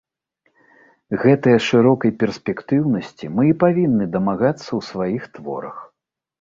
[1.23, 5.77] Гэтае шырокай перспектыўнасці мы і павінны дамагацца ў сваіх творах.